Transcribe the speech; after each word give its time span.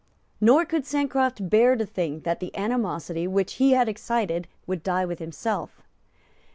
Nor 0.41 0.65
could 0.65 0.83
Sancroft 0.87 1.47
bear 1.47 1.75
to 1.75 1.85
think 1.85 2.23
that 2.23 2.39
the 2.39 2.57
animosity 2.57 3.27
which 3.27 3.53
he 3.61 3.73
had 3.73 3.87
excited 3.87 4.47
would 4.65 4.81
die 4.81 5.05
with 5.05 5.19
himself. 5.19 5.83